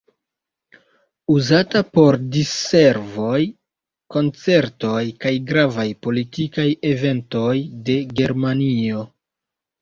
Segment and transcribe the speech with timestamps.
[1.33, 3.41] Uzata por diservoj,
[4.15, 7.53] koncertoj kaj gravaj politikaj eventoj
[7.91, 9.05] de Germanio.